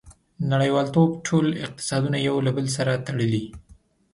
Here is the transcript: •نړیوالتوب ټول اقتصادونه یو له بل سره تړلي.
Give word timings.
•نړیوالتوب 0.51 1.09
ټول 1.27 1.45
اقتصادونه 1.65 2.17
یو 2.27 2.35
له 2.45 2.51
بل 2.57 2.65
سره 2.77 2.91
تړلي. 3.07 3.43